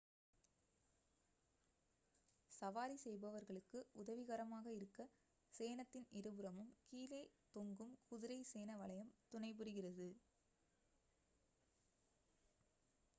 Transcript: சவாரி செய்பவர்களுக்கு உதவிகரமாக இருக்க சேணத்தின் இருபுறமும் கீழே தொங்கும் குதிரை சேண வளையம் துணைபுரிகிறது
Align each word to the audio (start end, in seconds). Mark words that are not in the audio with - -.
சவாரி 2.51 2.95
செய்பவர்களுக்கு 2.97 3.79
உதவிகரமாக 3.95 4.65
இருக்க 4.73 5.05
சேணத்தின் 5.53 6.07
இருபுறமும் 6.13 6.73
கீழே 6.85 7.23
தொங்கும் 7.55 7.95
குதிரை 8.09 8.39
சேண 8.51 8.77
வளையம் 8.77 9.15
துணைபுரிகிறது 9.31 10.09